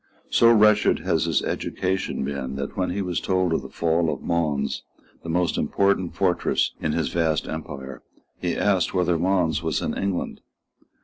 So 0.31 0.51
wretched 0.51 0.97
had 1.01 1.21
his 1.21 1.43
education 1.43 2.23
been 2.23 2.55
that, 2.55 2.75
when 2.75 2.89
he 2.89 3.03
was 3.03 3.19
told 3.21 3.53
of 3.53 3.61
the 3.61 3.69
fall 3.69 4.11
of 4.11 4.23
Mons, 4.23 4.81
the 5.21 5.29
most 5.29 5.59
important 5.59 6.15
fortress 6.15 6.73
in 6.81 6.93
his 6.93 7.09
vast 7.09 7.47
empire, 7.47 8.01
he 8.39 8.55
asked 8.55 8.95
whether 8.95 9.19
Mons 9.19 9.61
was 9.61 9.79
in 9.79 9.95
England. 9.95 10.41